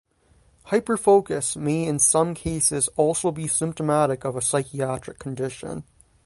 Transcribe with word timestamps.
Hyperfocus 0.69 1.55
may 1.55 1.83
in 1.85 1.99
some 1.99 2.33
cases 2.33 2.87
also 2.95 3.29
be 3.29 3.47
symptomatic 3.47 4.23
of 4.25 4.35
a 4.35 4.41
psychiatric 4.41 5.19
condition. 5.19 5.83